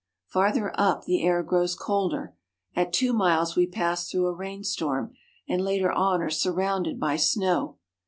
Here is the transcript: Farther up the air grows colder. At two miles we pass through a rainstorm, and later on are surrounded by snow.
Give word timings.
Farther 0.25 0.71
up 0.79 1.03
the 1.03 1.21
air 1.23 1.43
grows 1.43 1.75
colder. 1.75 2.35
At 2.75 2.91
two 2.91 3.13
miles 3.13 3.55
we 3.55 3.67
pass 3.67 4.09
through 4.09 4.25
a 4.25 4.33
rainstorm, 4.33 5.13
and 5.47 5.63
later 5.63 5.91
on 5.91 6.23
are 6.23 6.31
surrounded 6.31 6.99
by 6.99 7.17
snow. 7.17 7.77